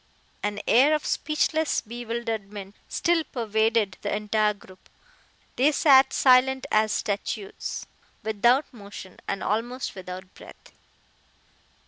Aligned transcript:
An 0.41 0.59
air 0.67 0.95
of 0.95 1.05
speechless 1.05 1.81
bewilderment 1.81 2.73
still 2.89 3.23
pervaded 3.23 3.97
the 4.01 4.11
entire 4.15 4.55
group. 4.55 4.89
They 5.57 5.71
sat 5.71 6.11
silent 6.11 6.65
as 6.71 6.91
statues, 6.91 7.85
without 8.23 8.65
motion, 8.73 9.19
and 9.27 9.43
almost 9.43 9.93
without 9.93 10.33
breath. 10.33 10.71